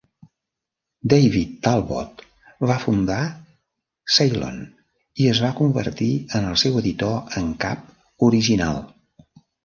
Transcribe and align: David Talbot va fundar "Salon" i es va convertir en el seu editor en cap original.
David 1.11 1.49
Talbot 1.65 2.21
va 2.71 2.77
fundar 2.85 3.17
"Salon" 4.15 4.57
i 5.25 5.27
es 5.33 5.41
va 5.47 5.51
convertir 5.59 6.07
en 6.39 6.47
el 6.53 6.57
seu 6.63 6.79
editor 6.81 7.37
en 7.43 7.53
cap 7.67 7.85
original. 8.29 8.81